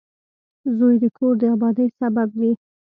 •زوی 0.77 0.95
د 1.03 1.05
کور 1.17 1.33
د 1.41 1.43
آبادۍ 1.55 1.87
سبب 1.99 2.29
وي. 2.39 2.51